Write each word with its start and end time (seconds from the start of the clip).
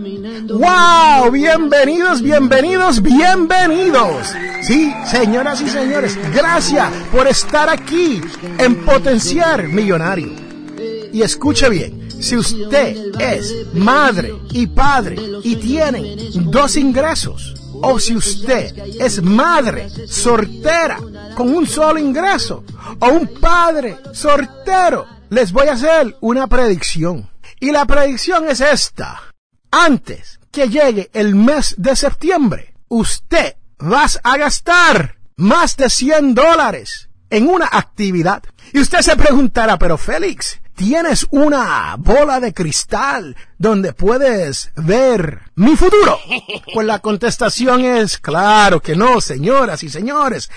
¡Wow! 0.00 1.30
Bienvenidos, 1.30 2.22
bienvenidos, 2.22 3.02
bienvenidos. 3.02 4.34
Sí, 4.62 4.94
señoras 5.04 5.60
y 5.60 5.68
señores, 5.68 6.18
gracias 6.32 6.90
por 7.12 7.26
estar 7.28 7.68
aquí 7.68 8.22
en 8.56 8.82
Potenciar 8.86 9.68
Millonario. 9.68 10.30
Y 11.12 11.20
escuche 11.20 11.68
bien, 11.68 12.08
si 12.18 12.36
usted 12.36 12.96
es 13.18 13.54
madre 13.74 14.34
y 14.52 14.68
padre 14.68 15.16
y 15.42 15.56
tiene 15.56 16.16
dos 16.34 16.76
ingresos, 16.76 17.54
o 17.82 18.00
si 18.00 18.16
usted 18.16 18.74
es 18.98 19.22
madre 19.22 19.90
soltera 20.06 20.98
con 21.34 21.54
un 21.54 21.66
solo 21.66 21.98
ingreso, 21.98 22.64
o 23.00 23.08
un 23.08 23.26
padre 23.38 23.98
soltero, 24.14 25.06
les 25.28 25.52
voy 25.52 25.68
a 25.68 25.74
hacer 25.74 26.16
una 26.20 26.46
predicción. 26.46 27.28
Y 27.58 27.70
la 27.70 27.84
predicción 27.84 28.48
es 28.48 28.62
esta. 28.62 29.29
Antes 29.70 30.40
que 30.50 30.68
llegue 30.68 31.10
el 31.12 31.34
mes 31.34 31.74
de 31.78 31.94
septiembre, 31.94 32.74
usted 32.88 33.54
vas 33.78 34.18
a 34.22 34.36
gastar 34.36 35.16
más 35.36 35.76
de 35.76 35.88
100 35.88 36.34
dólares 36.34 37.08
en 37.30 37.48
una 37.48 37.68
actividad. 37.70 38.42
Y 38.72 38.80
usted 38.80 39.00
se 39.00 39.16
preguntará, 39.16 39.78
pero 39.78 39.96
Félix, 39.96 40.60
¿tienes 40.74 41.24
una 41.30 41.94
bola 41.98 42.40
de 42.40 42.52
cristal 42.52 43.36
donde 43.58 43.92
puedes 43.92 44.72
ver 44.76 45.40
mi 45.54 45.76
futuro? 45.76 46.18
Pues 46.74 46.86
la 46.86 46.98
contestación 46.98 47.84
es, 47.84 48.18
claro 48.18 48.80
que 48.80 48.96
no, 48.96 49.20
señoras 49.20 49.82
y 49.82 49.88
señores. 49.88 50.50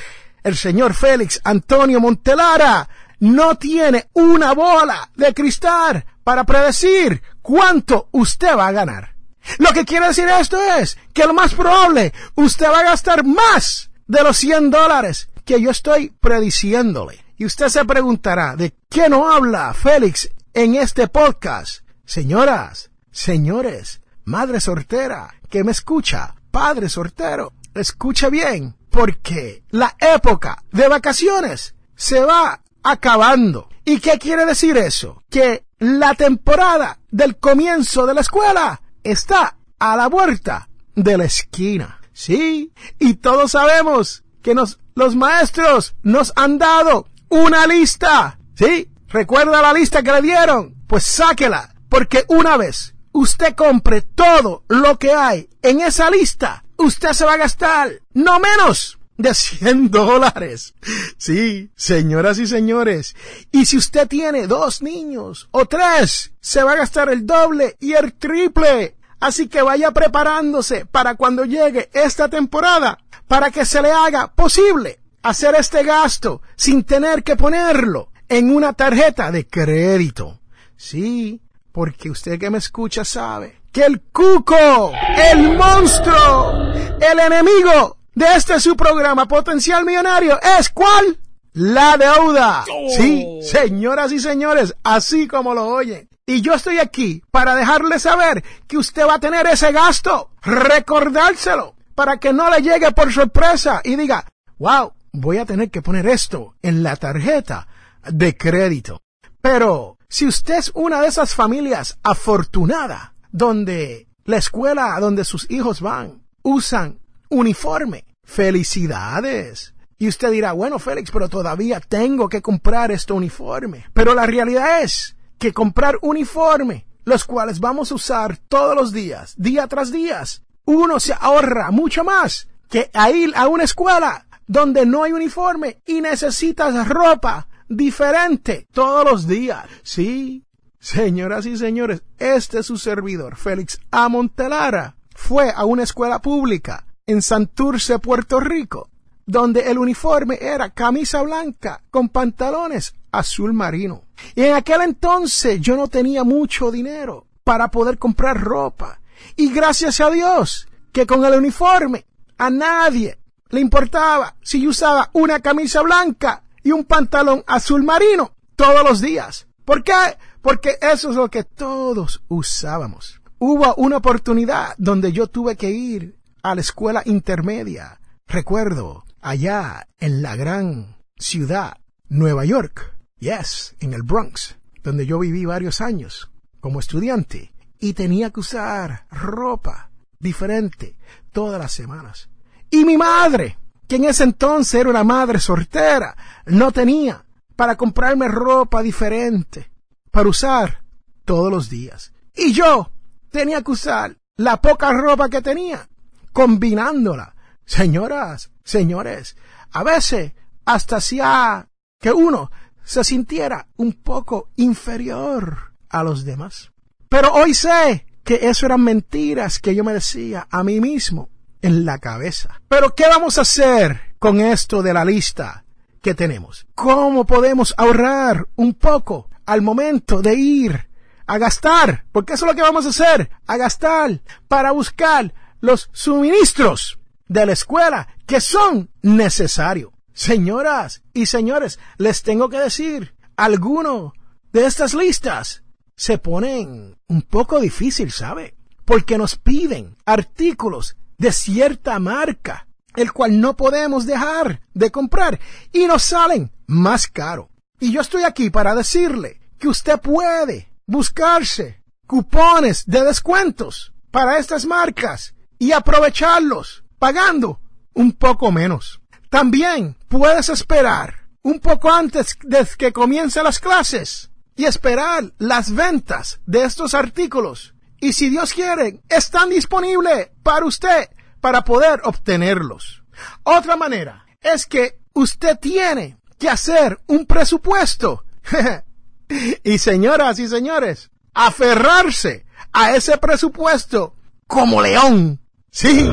El 0.43 0.55
señor 0.57 0.93
Félix 0.93 1.39
Antonio 1.43 1.99
Montelara 1.99 2.87
no 3.19 3.55
tiene 3.55 4.09
una 4.13 4.53
bola 4.53 5.09
de 5.15 5.33
cristal 5.33 6.05
para 6.23 6.43
predecir 6.43 7.21
cuánto 7.43 8.09
usted 8.11 8.57
va 8.57 8.69
a 8.69 8.71
ganar. 8.71 9.13
Lo 9.59 9.71
que 9.71 9.85
quiere 9.85 10.07
decir 10.07 10.27
esto 10.27 10.57
es 10.79 10.97
que 11.13 11.25
lo 11.25 11.33
más 11.33 11.53
probable 11.53 12.13
usted 12.35 12.65
va 12.65 12.79
a 12.79 12.83
gastar 12.83 13.23
más 13.23 13.91
de 14.07 14.23
los 14.23 14.37
100 14.37 14.71
dólares 14.71 15.29
que 15.45 15.61
yo 15.61 15.69
estoy 15.69 16.09
prediciéndole. 16.09 17.23
Y 17.37 17.45
usted 17.45 17.67
se 17.67 17.85
preguntará, 17.85 18.55
¿de 18.55 18.73
qué 18.89 19.09
no 19.09 19.31
habla 19.31 19.73
Félix 19.73 20.29
en 20.53 20.75
este 20.75 21.07
podcast? 21.07 21.83
Señoras, 22.05 22.89
señores, 23.11 24.01
madre 24.23 24.61
sortera 24.61 25.35
que 25.49 25.63
me 25.63 25.71
escucha, 25.71 26.35
padre 26.51 26.89
sortero, 26.89 27.53
escuche 27.73 28.29
bien, 28.29 28.75
porque 28.89 29.63
la 29.71 29.95
época 29.99 30.63
de 30.71 30.87
vacaciones 30.87 31.75
se 31.95 32.19
va 32.21 32.61
acabando. 32.83 33.67
¿Y 33.85 33.99
qué 33.99 34.17
quiere 34.17 34.45
decir 34.45 34.77
eso? 34.77 35.23
Que 35.29 35.65
la 35.79 36.13
temporada 36.13 36.99
del 37.11 37.37
comienzo 37.37 38.05
de 38.05 38.13
la 38.13 38.21
escuela 38.21 38.81
está 39.03 39.57
a 39.79 39.97
la 39.97 40.09
puerta 40.09 40.69
de 40.95 41.17
la 41.17 41.25
esquina. 41.25 41.99
Sí, 42.13 42.71
y 42.99 43.15
todos 43.15 43.51
sabemos 43.51 44.23
que 44.41 44.55
nos, 44.55 44.79
los 44.95 45.15
maestros 45.15 45.95
nos 46.03 46.31
han 46.35 46.57
dado 46.57 47.07
una 47.29 47.67
lista. 47.67 48.37
Sí, 48.55 48.89
recuerda 49.07 49.61
la 49.61 49.73
lista 49.73 50.03
que 50.03 50.13
le 50.13 50.21
dieron. 50.21 50.75
Pues 50.87 51.03
sáquela, 51.03 51.73
porque 51.89 52.23
una 52.27 52.55
vez 52.55 52.93
usted 53.11 53.55
compre 53.55 54.01
todo 54.01 54.63
lo 54.67 54.97
que 54.97 55.13
hay 55.13 55.49
en 55.61 55.81
esa 55.81 56.09
lista, 56.09 56.63
usted 56.77 57.11
se 57.13 57.25
va 57.25 57.33
a 57.33 57.37
gastar 57.37 57.91
no 58.13 58.39
menos 58.39 58.99
de 59.17 59.33
100 59.33 59.91
dólares. 59.91 60.73
Sí, 61.17 61.71
señoras 61.75 62.39
y 62.39 62.47
señores. 62.47 63.15
Y 63.51 63.65
si 63.65 63.77
usted 63.77 64.07
tiene 64.07 64.47
dos 64.47 64.81
niños 64.81 65.47
o 65.51 65.65
tres, 65.65 66.31
se 66.39 66.63
va 66.63 66.73
a 66.73 66.77
gastar 66.77 67.09
el 67.09 67.25
doble 67.25 67.77
y 67.79 67.93
el 67.93 68.13
triple. 68.13 68.95
Así 69.19 69.47
que 69.47 69.61
vaya 69.61 69.91
preparándose 69.91 70.85
para 70.85 71.15
cuando 71.15 71.45
llegue 71.45 71.89
esta 71.93 72.27
temporada, 72.27 72.99
para 73.27 73.51
que 73.51 73.65
se 73.65 73.81
le 73.81 73.91
haga 73.91 74.33
posible 74.33 74.99
hacer 75.21 75.55
este 75.55 75.83
gasto 75.83 76.41
sin 76.57 76.83
tener 76.83 77.23
que 77.23 77.37
ponerlo 77.37 78.11
en 78.27 78.53
una 78.53 78.73
tarjeta 78.73 79.31
de 79.31 79.47
crédito. 79.47 80.41
Sí, 80.75 81.41
porque 81.71 82.09
usted 82.09 82.37
que 82.37 82.49
me 82.49 82.57
escucha 82.57 83.05
sabe 83.05 83.61
que 83.71 83.85
el 83.85 84.01
cuco, 84.01 84.91
el 85.31 85.57
monstruo, 85.57 86.73
el 86.73 87.19
enemigo 87.19 87.97
de 88.15 88.25
este 88.35 88.59
su 88.59 88.75
programa 88.75 89.27
Potencial 89.27 89.85
Millonario 89.85 90.39
es 90.59 90.69
¿cuál? 90.69 91.19
La 91.53 91.97
deuda. 91.97 92.65
Sí, 92.95 93.39
señoras 93.41 94.11
y 94.11 94.19
señores, 94.19 94.75
así 94.83 95.27
como 95.27 95.53
lo 95.53 95.67
oyen. 95.67 96.09
Y 96.25 96.41
yo 96.41 96.53
estoy 96.53 96.79
aquí 96.79 97.21
para 97.31 97.55
dejarle 97.55 97.99
saber 97.99 98.43
que 98.67 98.77
usted 98.77 99.05
va 99.05 99.15
a 99.15 99.19
tener 99.19 99.45
ese 99.47 99.71
gasto, 99.71 100.31
recordárselo, 100.41 101.75
para 101.95 102.17
que 102.17 102.33
no 102.33 102.49
le 102.49 102.61
llegue 102.61 102.91
por 102.91 103.11
sorpresa 103.11 103.81
y 103.83 103.95
diga, 103.95 104.25
wow, 104.57 104.93
voy 105.11 105.37
a 105.37 105.45
tener 105.45 105.69
que 105.69 105.81
poner 105.81 106.07
esto 106.07 106.55
en 106.61 106.81
la 106.81 106.95
tarjeta 106.95 107.67
de 108.09 108.35
crédito. 108.37 109.01
Pero 109.41 109.97
si 110.07 110.25
usted 110.25 110.59
es 110.59 110.71
una 110.73 111.01
de 111.01 111.07
esas 111.07 111.35
familias 111.35 111.99
afortunada, 112.03 113.13
donde 113.31 114.07
la 114.25 114.37
escuela 114.37 114.97
donde 114.99 115.25
sus 115.25 115.49
hijos 115.51 115.81
van 115.81 116.23
usan 116.41 116.99
uniforme, 117.33 118.05
felicidades. 118.23 119.73
Y 119.97 120.07
usted 120.07 120.31
dirá, 120.31 120.53
bueno, 120.53 120.79
Félix, 120.79 121.11
pero 121.11 121.29
todavía 121.29 121.79
tengo 121.79 122.29
que 122.29 122.41
comprar 122.41 122.91
este 122.91 123.13
uniforme. 123.13 123.85
Pero 123.93 124.13
la 124.13 124.25
realidad 124.25 124.81
es 124.81 125.15
que 125.37 125.53
comprar 125.53 125.97
uniforme, 126.01 126.85
los 127.05 127.25
cuales 127.25 127.59
vamos 127.59 127.91
a 127.91 127.95
usar 127.95 128.37
todos 128.37 128.75
los 128.75 128.91
días, 128.91 129.33
día 129.37 129.67
tras 129.67 129.91
día, 129.91 130.23
uno 130.65 130.99
se 130.99 131.13
ahorra 131.19 131.71
mucho 131.71 132.03
más 132.03 132.47
que 132.69 132.89
a 132.93 133.11
ir 133.11 133.33
a 133.35 133.47
una 133.47 133.63
escuela 133.63 134.25
donde 134.47 134.85
no 134.85 135.03
hay 135.03 135.13
uniforme 135.13 135.81
y 135.85 136.01
necesitas 136.01 136.87
ropa 136.87 137.47
diferente 137.67 138.67
todos 138.71 139.09
los 139.09 139.27
días. 139.27 139.65
Sí, 139.83 140.45
señoras 140.79 141.45
y 141.45 141.57
señores, 141.57 142.03
este 142.19 142.59
es 142.59 142.65
su 142.65 142.77
servidor, 142.77 143.35
Félix 143.35 143.79
Amontelara, 143.91 144.95
fue 145.15 145.51
a 145.51 145.65
una 145.65 145.83
escuela 145.83 146.19
pública 146.19 146.85
en 147.05 147.21
Santurce, 147.21 147.99
Puerto 147.99 148.39
Rico, 148.39 148.89
donde 149.25 149.69
el 149.71 149.77
uniforme 149.77 150.37
era 150.41 150.69
camisa 150.69 151.21
blanca 151.21 151.83
con 151.91 152.09
pantalones 152.09 152.93
azul 153.11 153.53
marino. 153.53 154.03
Y 154.35 154.43
en 154.43 154.55
aquel 154.55 154.81
entonces 154.81 155.59
yo 155.59 155.75
no 155.75 155.87
tenía 155.87 156.23
mucho 156.23 156.71
dinero 156.71 157.27
para 157.43 157.69
poder 157.69 157.97
comprar 157.97 158.39
ropa. 158.39 158.99
Y 159.35 159.51
gracias 159.51 159.99
a 159.99 160.09
Dios 160.09 160.67
que 160.91 161.05
con 161.05 161.23
el 161.25 161.33
uniforme 161.33 162.05
a 162.37 162.49
nadie 162.49 163.17
le 163.49 163.59
importaba 163.59 164.35
si 164.41 164.61
yo 164.61 164.69
usaba 164.69 165.09
una 165.13 165.39
camisa 165.39 165.81
blanca 165.81 166.43
y 166.63 166.71
un 166.71 166.85
pantalón 166.85 167.43
azul 167.47 167.83
marino 167.83 168.33
todos 168.55 168.83
los 168.83 169.01
días. 169.01 169.47
¿Por 169.65 169.83
qué? 169.83 170.17
Porque 170.41 170.77
eso 170.81 171.09
es 171.09 171.15
lo 171.15 171.29
que 171.29 171.43
todos 171.43 172.21
usábamos. 172.27 173.21
Hubo 173.39 173.75
una 173.75 173.97
oportunidad 173.97 174.73
donde 174.77 175.11
yo 175.11 175.27
tuve 175.27 175.55
que 175.55 175.69
ir 175.69 176.22
a 176.43 176.55
la 176.55 176.61
escuela 176.61 177.01
intermedia. 177.05 177.99
Recuerdo, 178.27 179.05
allá 179.21 179.87
en 179.99 180.21
la 180.21 180.35
gran 180.35 180.97
ciudad, 181.17 181.77
Nueva 182.09 182.45
York. 182.45 182.95
Yes, 183.17 183.75
en 183.79 183.93
el 183.93 184.03
Bronx, 184.03 184.57
donde 184.83 185.05
yo 185.05 185.17
viví 185.19 185.45
varios 185.45 185.79
años 185.79 186.29
como 186.59 186.79
estudiante 186.79 187.53
y 187.79 187.93
tenía 187.93 188.29
que 188.29 188.41
usar 188.41 189.07
ropa 189.09 189.91
diferente 190.19 190.97
todas 191.31 191.59
las 191.59 191.71
semanas. 191.71 192.29
Y 192.69 192.85
mi 192.85 192.97
madre, 192.97 193.57
que 193.87 193.95
en 193.95 194.05
ese 194.05 194.23
entonces 194.23 194.81
era 194.81 194.89
una 194.89 195.03
madre 195.03 195.39
soltera, 195.39 196.15
no 196.45 196.71
tenía 196.71 197.25
para 197.55 197.77
comprarme 197.77 198.27
ropa 198.27 198.81
diferente 198.81 199.71
para 200.11 200.29
usar 200.29 200.83
todos 201.23 201.51
los 201.51 201.69
días. 201.69 202.13
Y 202.35 202.51
yo 202.51 202.91
tenía 203.29 203.61
que 203.61 203.71
usar 203.71 204.17
la 204.35 204.61
poca 204.61 204.91
ropa 204.91 205.29
que 205.29 205.41
tenía, 205.41 205.87
combinándola. 206.33 207.35
Señoras, 207.65 208.51
señores, 208.63 209.37
a 209.71 209.83
veces 209.83 210.33
hasta 210.65 210.97
hacía 210.97 211.69
que 211.99 212.11
uno 212.11 212.51
se 212.83 213.03
sintiera 213.03 213.67
un 213.77 213.93
poco 213.93 214.49
inferior 214.57 215.73
a 215.89 216.03
los 216.03 216.25
demás. 216.25 216.71
Pero 217.07 217.31
hoy 217.33 217.53
sé 217.53 218.05
que 218.23 218.49
eso 218.49 218.65
eran 218.65 218.83
mentiras 218.83 219.59
que 219.59 219.75
yo 219.75 219.83
me 219.83 219.93
decía 219.93 220.47
a 220.49 220.63
mí 220.63 220.81
mismo 220.81 221.29
en 221.61 221.85
la 221.85 221.97
cabeza. 221.99 222.59
Pero 222.67 222.93
¿qué 222.95 223.07
vamos 223.07 223.37
a 223.37 223.41
hacer 223.41 224.15
con 224.19 224.41
esto 224.41 224.81
de 224.81 224.93
la 224.93 225.05
lista 225.05 225.65
que 226.01 226.13
tenemos? 226.13 226.65
¿Cómo 226.75 227.25
podemos 227.25 227.73
ahorrar 227.77 228.47
un 228.55 228.73
poco 228.73 229.29
al 229.45 229.61
momento 229.61 230.21
de 230.21 230.35
ir 230.35 230.89
a 231.25 231.37
gastar? 231.37 232.05
Porque 232.11 232.33
eso 232.33 232.45
es 232.45 232.51
lo 232.51 232.55
que 232.55 232.61
vamos 232.61 232.85
a 232.85 232.89
hacer, 232.89 233.29
a 233.47 233.57
gastar 233.57 234.21
para 234.47 234.71
buscar 234.71 235.33
los 235.63 235.89
suministros 235.93 236.99
de 237.29 237.45
la 237.45 237.53
escuela 237.53 238.09
que 238.25 238.41
son 238.41 238.91
necesarios. 239.01 239.93
Señoras 240.13 241.03
y 241.13 241.25
señores, 241.25 241.79
les 241.97 242.21
tengo 242.21 242.49
que 242.49 242.59
decir, 242.59 243.15
alguno 243.37 244.13
de 244.51 244.65
estas 244.65 244.93
listas 244.93 245.63
se 245.95 246.17
ponen 246.17 246.97
un 247.07 247.21
poco 247.21 247.61
difícil, 247.61 248.11
¿sabe? 248.11 248.57
Porque 248.83 249.17
nos 249.17 249.37
piden 249.37 249.95
artículos 250.05 250.97
de 251.17 251.31
cierta 251.31 251.97
marca, 251.97 252.67
el 252.97 253.13
cual 253.13 253.39
no 253.39 253.55
podemos 253.55 254.05
dejar 254.05 254.59
de 254.73 254.91
comprar 254.91 255.39
y 255.71 255.87
nos 255.87 256.03
salen 256.03 256.51
más 256.67 257.07
caro. 257.07 257.49
Y 257.79 257.93
yo 257.93 258.01
estoy 258.01 258.23
aquí 258.23 258.49
para 258.49 258.75
decirle 258.75 259.39
que 259.57 259.69
usted 259.69 259.97
puede 260.01 260.73
buscarse 260.85 261.81
cupones 262.05 262.83
de 262.85 263.05
descuentos 263.05 263.93
para 264.11 264.37
estas 264.37 264.65
marcas 264.65 265.32
y 265.63 265.71
aprovecharlos 265.71 266.83
pagando 266.99 267.61
un 267.93 268.11
poco 268.11 268.51
menos. 268.51 268.99
También 269.29 269.95
puedes 270.09 270.49
esperar 270.49 271.29
un 271.41 271.61
poco 271.61 271.89
antes 271.89 272.37
de 272.43 272.67
que 272.77 272.91
comiencen 272.91 273.45
las 273.45 273.59
clases 273.59 274.29
y 274.57 274.65
esperar 274.65 275.31
las 275.37 275.73
ventas 275.73 276.41
de 276.45 276.65
estos 276.65 276.93
artículos. 276.93 277.75
Y 278.01 278.11
si 278.11 278.29
Dios 278.29 278.51
quiere, 278.51 278.99
están 279.07 279.51
disponibles 279.51 280.31
para 280.43 280.65
usted 280.65 281.09
para 281.39 281.63
poder 281.63 282.01
obtenerlos. 282.03 283.01
Otra 283.43 283.77
manera 283.77 284.25
es 284.41 284.65
que 284.65 284.99
usted 285.13 285.57
tiene 285.59 286.17
que 286.37 286.49
hacer 286.49 286.99
un 287.07 287.25
presupuesto. 287.25 288.25
y 289.63 289.77
señoras 289.77 290.39
y 290.39 290.49
señores, 290.49 291.09
aferrarse 291.33 292.45
a 292.73 292.97
ese 292.97 293.17
presupuesto 293.17 294.17
como 294.45 294.81
león 294.81 295.39
Sí, 295.75 296.07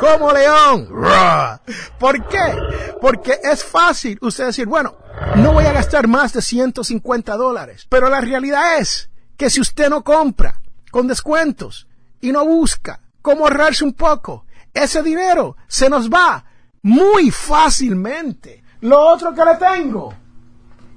como 0.00 0.32
león. 0.32 0.88
¿Por 1.96 2.26
qué? 2.26 2.58
Porque 3.00 3.38
es 3.40 3.62
fácil 3.64 4.18
usted 4.20 4.46
decir, 4.46 4.66
bueno, 4.66 4.96
no 5.36 5.52
voy 5.52 5.64
a 5.64 5.72
gastar 5.72 6.08
más 6.08 6.32
de 6.32 6.42
150 6.42 7.36
dólares. 7.36 7.86
Pero 7.88 8.10
la 8.10 8.20
realidad 8.20 8.78
es 8.80 9.08
que 9.36 9.48
si 9.48 9.60
usted 9.60 9.90
no 9.90 10.02
compra 10.02 10.60
con 10.90 11.06
descuentos 11.06 11.86
y 12.20 12.32
no 12.32 12.44
busca 12.44 13.00
cómo 13.22 13.44
ahorrarse 13.44 13.84
un 13.84 13.92
poco, 13.92 14.44
ese 14.74 15.04
dinero 15.04 15.56
se 15.68 15.88
nos 15.88 16.10
va 16.10 16.44
muy 16.82 17.30
fácilmente. 17.30 18.64
Lo 18.80 19.00
otro 19.06 19.32
que 19.32 19.44
le 19.44 19.54
tengo 19.54 20.14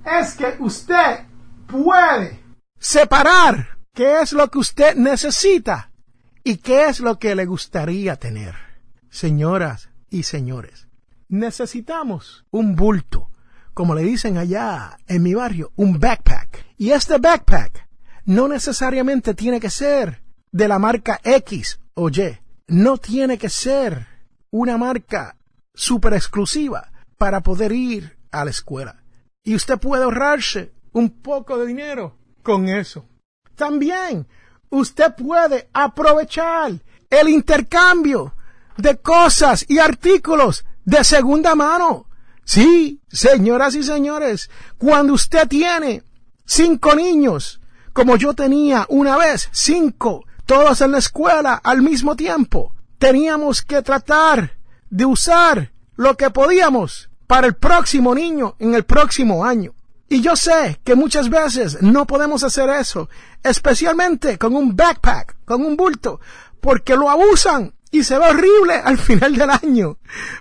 es 0.04 0.34
que 0.34 0.56
usted 0.62 1.28
puede 1.68 2.44
separar 2.80 3.78
qué 3.94 4.22
es 4.22 4.34
lo 4.34 4.50
que 4.50 4.58
usted 4.58 4.96
necesita 4.96 5.89
¿Y 6.50 6.58
qué 6.58 6.88
es 6.88 7.00
lo 7.00 7.20
que 7.20 7.36
le 7.36 7.46
gustaría 7.46 8.16
tener? 8.16 8.56
Señoras 9.12 9.92
y 10.10 10.24
señores, 10.24 10.88
necesitamos 11.28 12.44
un 12.50 12.76
bulto, 12.76 13.30
como 13.76 13.94
le 13.94 14.02
dicen 14.02 14.40
allá 14.40 14.98
en 15.06 15.22
mi 15.22 15.36
barrio, 15.36 15.72
un 15.76 16.00
backpack. 16.00 16.66
Y 16.76 16.90
este 16.90 17.20
backpack 17.20 17.88
no 18.26 18.48
necesariamente 18.48 19.36
tiene 19.36 19.60
que 19.60 19.70
ser 19.70 20.24
de 20.52 20.68
la 20.68 20.80
marca 20.80 21.20
X 21.24 21.80
o 21.94 22.10
Y. 22.10 22.40
No 22.68 22.98
tiene 22.98 23.38
que 23.38 23.50
ser 23.50 24.08
una 24.50 24.76
marca 24.80 25.38
super 25.76 26.16
exclusiva 26.16 26.92
para 27.20 27.42
poder 27.42 27.74
ir 27.74 28.18
a 28.32 28.44
la 28.44 28.50
escuela. 28.50 29.04
Y 29.44 29.54
usted 29.54 29.78
puede 29.78 30.04
ahorrarse 30.04 30.74
un 30.94 31.12
poco 31.22 31.60
de 31.60 31.68
dinero 31.68 32.18
con 32.42 32.68
eso. 32.68 33.08
También 33.54 34.26
usted 34.70 35.14
puede 35.16 35.70
aprovechar 35.74 36.74
el 37.10 37.30
intercambio 37.30 38.34
de 38.78 38.98
cosas 38.98 39.66
y 39.68 39.80
artículos 39.80 40.66
de 40.86 41.04
segunda 41.04 41.56
mano. 41.56 42.06
Sí, 42.44 43.02
señoras 43.10 43.76
y 43.76 43.84
señores, 43.84 44.50
cuando 44.78 45.14
usted 45.14 45.48
tiene 45.48 46.04
cinco 46.46 46.96
niños, 46.96 47.62
como 47.94 48.16
yo 48.16 48.34
tenía 48.34 48.86
una 48.90 49.18
vez, 49.18 49.50
cinco, 49.52 50.26
todos 50.46 50.82
en 50.82 50.94
la 50.94 50.98
escuela 50.98 51.62
al 51.64 51.82
mismo 51.82 52.16
tiempo, 52.16 52.74
teníamos 52.98 53.62
que 53.62 53.82
tratar 53.82 54.58
de 54.90 55.06
usar 55.06 55.72
lo 55.96 56.16
que 56.18 56.30
podíamos 56.32 57.10
para 57.28 57.46
el 57.46 57.56
próximo 57.56 58.16
niño 58.16 58.56
en 58.58 58.74
el 58.74 58.84
próximo 58.84 59.46
año. 59.46 59.76
Y 60.10 60.22
yo 60.22 60.36
sé 60.36 60.80
que 60.84 60.96
muchas 60.96 61.30
veces 61.30 61.82
no 61.82 62.08
podemos 62.08 62.44
hacer 62.44 62.68
eso, 62.70 63.10
especialmente 63.44 64.40
con 64.40 64.56
un 64.56 64.76
backpack, 64.76 65.38
con 65.46 65.64
un 65.64 65.78
bulto, 65.78 66.20
porque 66.60 66.96
lo 66.96 67.12
abusan 67.12 67.76
y 67.92 68.04
se 68.04 68.18
ve 68.18 68.26
horrible 68.26 68.74
al 68.74 68.98
final 69.08 69.36
del 69.36 69.52
año. 69.52 70.00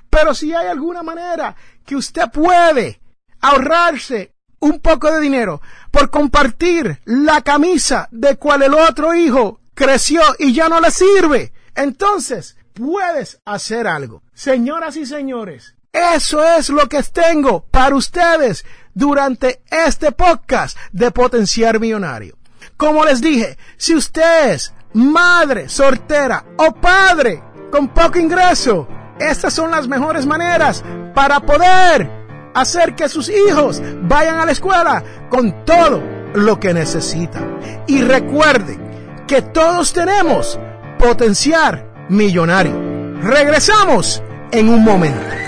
Pero 0.08 0.34
si 0.34 0.54
hay 0.54 0.68
alguna 0.68 1.02
manera 1.02 1.54
que 1.84 1.96
usted 1.96 2.30
puede 2.32 3.00
ahorrarse 3.40 4.32
un 4.60 4.80
poco 4.80 5.12
de 5.12 5.20
dinero 5.20 5.60
por 5.90 6.10
compartir 6.10 7.00
la 7.04 7.42
camisa 7.42 8.08
de 8.10 8.36
cual 8.36 8.62
el 8.62 8.74
otro 8.74 9.14
hijo 9.14 9.60
creció 9.74 10.22
y 10.38 10.54
ya 10.54 10.68
no 10.70 10.80
le 10.80 10.90
sirve, 10.90 11.52
entonces 11.74 12.56
puedes 12.72 13.40
hacer 13.44 13.86
algo. 13.86 14.22
Señoras 14.32 14.96
y 14.96 15.04
señores, 15.04 15.76
eso 15.98 16.42
es 16.44 16.68
lo 16.70 16.88
que 16.88 17.02
tengo 17.02 17.64
para 17.70 17.94
ustedes 17.94 18.64
durante 18.94 19.62
este 19.70 20.12
podcast 20.12 20.76
de 20.92 21.10
Potenciar 21.10 21.80
Millonario. 21.80 22.36
Como 22.76 23.04
les 23.04 23.20
dije, 23.20 23.58
si 23.76 23.94
usted 23.94 24.52
es 24.52 24.72
madre 24.92 25.68
soltera 25.68 26.44
o 26.56 26.72
padre 26.72 27.42
con 27.70 27.88
poco 27.88 28.18
ingreso, 28.18 28.88
estas 29.18 29.52
son 29.52 29.70
las 29.70 29.88
mejores 29.88 30.26
maneras 30.26 30.84
para 31.14 31.40
poder 31.40 32.08
hacer 32.54 32.94
que 32.94 33.08
sus 33.08 33.28
hijos 33.28 33.82
vayan 34.02 34.38
a 34.38 34.46
la 34.46 34.52
escuela 34.52 35.02
con 35.28 35.64
todo 35.64 36.02
lo 36.34 36.60
que 36.60 36.72
necesitan. 36.72 37.84
Y 37.86 38.02
recuerden 38.02 39.24
que 39.26 39.42
todos 39.42 39.92
tenemos 39.92 40.58
potenciar 40.98 42.06
millonario. 42.08 43.20
Regresamos 43.22 44.22
en 44.52 44.68
un 44.68 44.82
momento. 44.82 45.47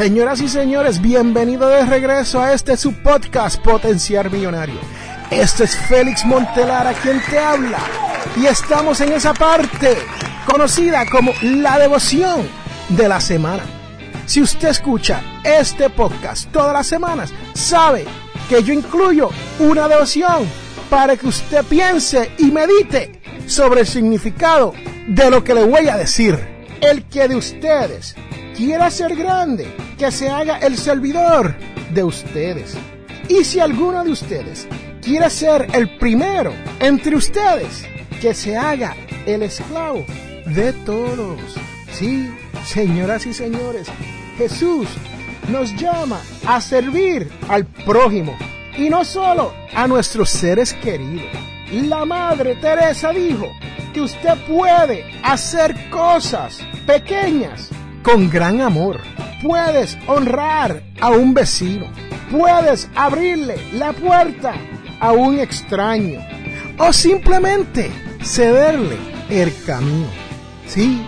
Señoras 0.00 0.40
y 0.40 0.48
señores, 0.48 1.02
bienvenido 1.02 1.68
de 1.68 1.84
regreso 1.84 2.40
a 2.40 2.54
este 2.54 2.78
su 2.78 2.94
podcast 2.94 3.62
Potenciar 3.62 4.30
Millonario. 4.30 4.80
Este 5.30 5.64
es 5.64 5.76
Félix 5.76 6.24
Montelara 6.24 6.94
quien 6.94 7.20
te 7.28 7.38
habla 7.38 7.76
y 8.34 8.46
estamos 8.46 8.98
en 9.02 9.12
esa 9.12 9.34
parte 9.34 9.98
conocida 10.50 11.04
como 11.04 11.32
la 11.42 11.78
devoción 11.78 12.48
de 12.88 13.08
la 13.10 13.20
semana. 13.20 13.62
Si 14.24 14.40
usted 14.40 14.68
escucha 14.68 15.22
este 15.44 15.90
podcast 15.90 16.50
todas 16.50 16.72
las 16.72 16.86
semanas, 16.86 17.34
sabe 17.52 18.06
que 18.48 18.62
yo 18.62 18.72
incluyo 18.72 19.28
una 19.58 19.86
devoción 19.86 20.48
para 20.88 21.14
que 21.14 21.26
usted 21.26 21.62
piense 21.64 22.32
y 22.38 22.50
medite 22.50 23.20
sobre 23.46 23.80
el 23.80 23.86
significado 23.86 24.72
de 25.08 25.30
lo 25.30 25.44
que 25.44 25.52
le 25.52 25.64
voy 25.64 25.88
a 25.88 25.98
decir. 25.98 26.38
El 26.80 27.04
que 27.04 27.28
de 27.28 27.36
ustedes 27.36 28.16
quiera 28.60 28.90
ser 28.90 29.16
grande, 29.16 29.74
que 29.96 30.10
se 30.10 30.28
haga 30.28 30.58
el 30.58 30.76
servidor 30.76 31.54
de 31.94 32.04
ustedes. 32.04 32.76
Y 33.26 33.42
si 33.42 33.58
alguno 33.58 34.04
de 34.04 34.10
ustedes 34.10 34.68
quiere 35.02 35.30
ser 35.30 35.66
el 35.72 35.96
primero 35.96 36.52
entre 36.78 37.16
ustedes, 37.16 37.86
que 38.20 38.34
se 38.34 38.58
haga 38.58 38.94
el 39.24 39.44
esclavo 39.44 40.04
de 40.44 40.74
todos. 40.84 41.40
Sí, 41.90 42.30
señoras 42.66 43.24
y 43.24 43.32
señores, 43.32 43.86
Jesús 44.36 44.88
nos 45.48 45.74
llama 45.76 46.20
a 46.46 46.60
servir 46.60 47.30
al 47.48 47.64
prójimo 47.64 48.36
y 48.76 48.90
no 48.90 49.06
solo 49.06 49.54
a 49.74 49.88
nuestros 49.88 50.28
seres 50.28 50.74
queridos. 50.74 51.30
La 51.72 52.04
Madre 52.04 52.56
Teresa 52.56 53.08
dijo 53.10 53.50
que 53.94 54.02
usted 54.02 54.36
puede 54.46 55.06
hacer 55.22 55.88
cosas 55.88 56.58
pequeñas 56.86 57.70
con 58.02 58.28
gran 58.30 58.60
amor. 58.60 59.00
Puedes 59.42 59.98
honrar 60.06 60.82
a 61.00 61.10
un 61.10 61.34
vecino. 61.34 61.86
Puedes 62.30 62.88
abrirle 62.94 63.56
la 63.72 63.92
puerta 63.92 64.54
a 65.00 65.12
un 65.12 65.38
extraño. 65.38 66.20
O 66.78 66.92
simplemente 66.92 67.90
cederle 68.22 68.96
el 69.28 69.52
camino. 69.64 70.08
Sí, 70.66 71.02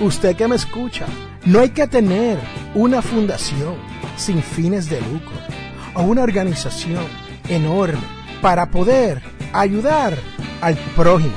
usted 0.00 0.36
que 0.36 0.48
me 0.48 0.56
escucha, 0.56 1.06
no 1.44 1.60
hay 1.60 1.70
que 1.70 1.86
tener 1.86 2.38
una 2.74 3.02
fundación 3.02 3.74
sin 4.16 4.42
fines 4.42 4.88
de 4.88 5.00
lucro 5.00 5.36
o 5.94 6.02
una 6.02 6.22
organización 6.22 7.04
enorme 7.48 8.00
para 8.40 8.70
poder 8.70 9.22
ayudar 9.52 10.16
al 10.60 10.76
prójimo. 10.96 11.34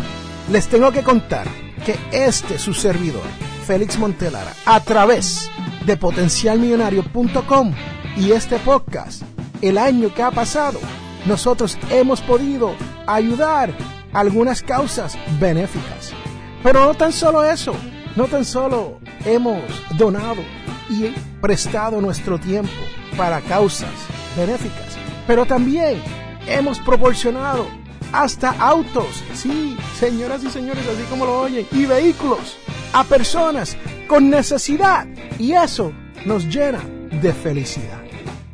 Les 0.52 0.68
tengo 0.68 0.92
que 0.92 1.04
contar 1.04 1.48
que 1.86 1.98
este 2.12 2.60
su 2.60 2.74
servidor 2.74 3.24
Félix 3.66 3.98
Montelara 3.98 4.54
a 4.66 4.80
través 4.80 5.50
de 5.86 5.98
potencialmillonario.com 5.98 7.74
y 8.16 8.32
este 8.32 8.60
podcast, 8.60 9.24
el 9.62 9.80
año 9.80 10.14
que 10.14 10.22
ha 10.22 10.30
pasado, 10.30 10.80
nosotros 11.26 11.78
hemos 11.90 12.22
podido 12.22 12.76
ayudar 13.08 13.76
a 14.14 14.20
algunas 14.20 14.62
causas 14.62 15.18
benéficas. 15.40 16.14
Pero 16.62 16.86
no 16.86 16.94
tan 16.94 17.12
solo 17.12 17.44
eso, 17.44 17.76
no 18.16 18.28
tan 18.28 18.46
solo 18.46 19.00
hemos 19.26 19.62
donado 19.98 20.44
y 20.88 21.08
prestado 21.42 22.00
nuestro 22.02 22.38
tiempo 22.40 22.72
para 23.18 23.42
causas 23.42 23.90
benéficas, 24.38 24.98
pero 25.26 25.46
también 25.46 26.02
hemos 26.46 26.80
proporcionado 26.80 27.68
hasta 28.12 28.52
autos, 28.52 29.24
sí, 29.34 29.76
señoras 30.00 30.44
y 30.44 30.52
señores, 30.52 30.86
así 30.88 31.04
como 31.10 31.26
lo 31.26 31.42
oyen, 31.42 31.66
y 31.72 31.86
vehículos 31.86 32.58
a 32.96 33.04
personas 33.04 33.76
con 34.08 34.30
necesidad 34.30 35.06
y 35.38 35.52
eso 35.52 35.92
nos 36.26 36.46
llena 36.46 36.82
de 37.22 37.34
felicidad. 37.34 38.02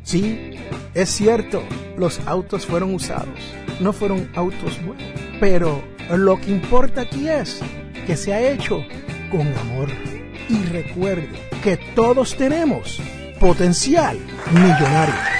Sí, 0.02 0.58
es 0.94 1.10
cierto, 1.10 1.62
los 1.96 2.18
autos 2.26 2.66
fueron 2.66 2.92
usados, 2.92 3.38
no 3.78 3.92
fueron 3.92 4.28
autos 4.34 4.84
buenos, 4.84 5.06
pero 5.38 5.80
lo 6.10 6.40
que 6.40 6.50
importa 6.50 7.02
aquí 7.02 7.28
es 7.28 7.60
que 8.04 8.16
se 8.16 8.34
ha 8.34 8.40
hecho 8.40 8.84
con 9.30 9.46
amor. 9.58 9.88
Y 10.48 10.64
recuerde 10.64 11.28
que 11.62 11.76
todos 11.94 12.36
tenemos 12.36 13.00
potencial 13.38 14.18
millonario. 14.52 15.31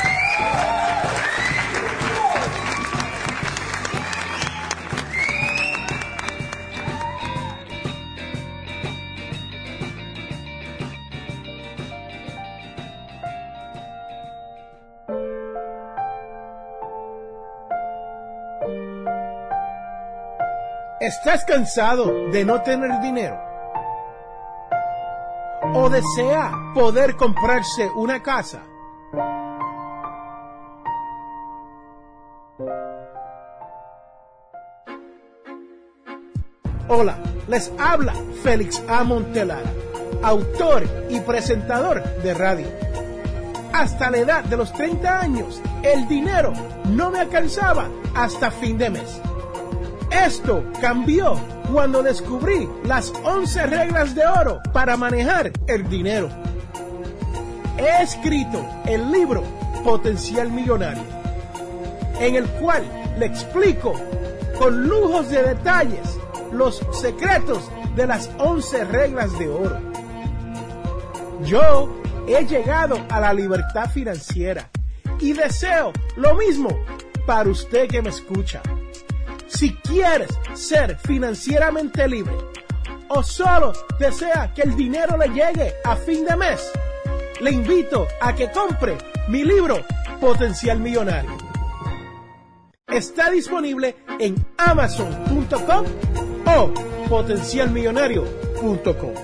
¿Estás 21.01 21.45
cansado 21.45 22.31
de 22.31 22.45
no 22.45 22.63
tener 22.63 23.01
dinero? 23.01 23.37
¿O 25.75 25.89
desea 25.89 26.53
poder 26.75 27.17
comprarse 27.17 27.89
una 27.97 28.23
casa? 28.23 28.63
Hola, 36.89 37.17
les 37.49 37.73
habla 37.79 38.13
Félix 38.43 38.83
A. 38.87 39.03
Montelara, 39.03 39.73
autor 40.23 40.85
y 41.09 41.21
presentador 41.21 42.03
de 42.23 42.35
radio. 42.35 42.67
Hasta 43.73 44.11
la 44.11 44.19
edad 44.19 44.45
de 44.45 44.57
los 44.57 44.73
30 44.73 45.21
años, 45.21 45.63
el 45.83 46.07
dinero 46.09 46.53
no 46.89 47.11
me 47.11 47.21
alcanzaba 47.21 47.89
hasta 48.15 48.51
fin 48.51 48.79
de 48.79 48.91
mes 48.91 49.21
esto 50.13 50.63
cambió 50.81 51.41
cuando 51.73 52.03
descubrí 52.03 52.69
las 52.85 53.13
11 53.25 53.67
reglas 53.67 54.15
de 54.15 54.27
oro 54.27 54.61
para 54.73 54.97
manejar 54.97 55.53
el 55.67 55.89
dinero. 55.89 56.29
He 57.79 58.03
escrito 58.03 58.63
el 58.85 59.11
libro 59.11 59.43
Potencial 59.83 60.53
Millonario, 60.53 61.03
en 62.21 62.35
el 62.37 62.45
cual 62.45 62.85
le 63.19 63.25
explico 63.25 63.95
con 64.59 64.87
lujos 64.87 65.31
de 65.31 65.43
detalles 65.43 66.19
los 66.53 66.87
secretos 66.93 67.71
de 67.97 68.07
las 68.07 68.31
11 68.39 68.85
reglas 68.85 69.39
de 69.39 69.49
oro. 69.49 69.79
Yo 71.47 71.89
he 72.29 72.45
llegado 72.45 72.99
a 73.09 73.19
la 73.19 73.33
libertad 73.33 73.89
financiera 73.91 74.69
y 75.23 75.33
deseo 75.33 75.93
lo 76.17 76.35
mismo 76.35 76.85
para 77.27 77.49
usted 77.49 77.89
que 77.89 78.03
me 78.03 78.11
escucha. 78.11 78.61
Si 79.47 79.73
quieres 79.77 80.29
ser 80.55 80.99
financieramente 80.99 82.09
libre 82.09 82.37
o 83.09 83.23
solo 83.23 83.73
desea 83.99 84.53
que 84.55 84.63
el 84.63 84.75
dinero 84.75 85.17
le 85.17 85.29
llegue 85.29 85.75
a 85.85 85.95
fin 85.97 86.25
de 86.25 86.37
mes, 86.37 86.73
le 87.41 87.53
invito 87.53 88.09
a 88.21 88.35
que 88.35 88.51
compre 88.51 88.99
mi 89.29 89.45
libro 89.45 89.85
Potencial 90.21 90.81
Millonario. 90.81 91.39
Está 92.89 93.31
disponible 93.31 93.95
en 94.19 94.35
amazon.com 94.59 95.87
o 96.47 96.75
potencialmillonario.com. 97.09 99.15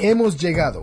Hemos 0.00 0.36
llegado 0.36 0.82